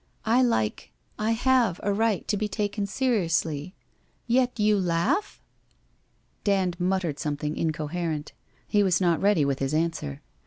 I 0.25 0.41
like— 0.41 0.93
I 1.29 1.33
have 1.33 1.79
a 1.83 1.93
right 1.93 2.27
to 2.27 2.35
be 2.35 2.47
taken 2.47 2.87
seri 2.87 3.25
ously. 3.27 3.75
Yet 4.25 4.59
you 4.59 4.79
laugh?' 4.79 5.43
Dand 6.43 6.79
muttered 6.79 7.19
something 7.19 7.55
incoherent. 7.55 8.33
He 8.67 8.81
was 8.81 8.99
not 8.99 9.21
ready 9.21 9.45
with 9.45 9.59
his 9.59 9.75
answer. 9.75 10.23